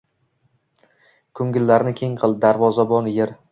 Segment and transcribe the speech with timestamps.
[1.41, 3.39] Ko‘ngillarni keng qil, daryozabon ber